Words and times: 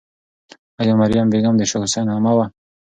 آیا 0.81 0.93
مریم 1.01 1.27
بیګم 1.31 1.55
د 1.57 1.63
شاه 1.69 1.81
حسین 1.83 2.07
عمه 2.15 2.33
وه؟ 2.37 2.45